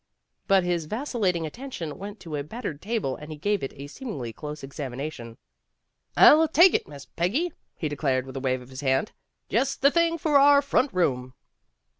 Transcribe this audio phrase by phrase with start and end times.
[0.47, 4.07] But his vacillating attention went to a battered table and he gave it a seem
[4.07, 5.37] ingly close examination.
[6.17, 9.11] "I'll take it, Miss Peggy," he declared with a wave of his hand,
[9.47, 11.35] "Just the thing for our front room."